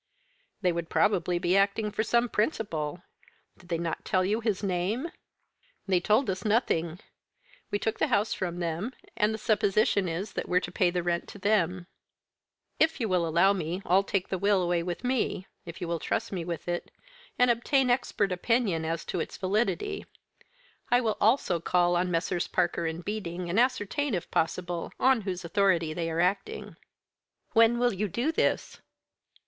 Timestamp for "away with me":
14.63-15.45